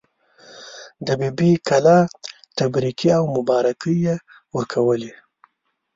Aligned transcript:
د 1.05 1.07
بي 1.19 1.29
بي 1.37 1.51
کلا 1.67 1.99
تبریکې 2.57 3.09
او 3.17 3.23
مبارکۍ 3.35 3.95
یې 4.05 4.15
ورکولې. 4.55 5.13